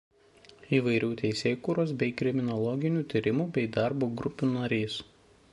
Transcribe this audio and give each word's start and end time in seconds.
Įvairių 0.77 1.09
teisėkūros 1.19 1.93
bei 2.01 2.15
kriminologinių 2.23 3.07
tyrimų 3.15 3.49
bei 3.59 3.71
darbo 3.79 4.13
grupių 4.23 4.55
narys. 4.59 4.99